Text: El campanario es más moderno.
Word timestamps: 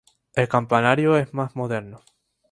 El 0.33 0.47
campanario 0.49 1.15
es 1.15 1.31
más 1.35 1.55
moderno. 1.55 2.01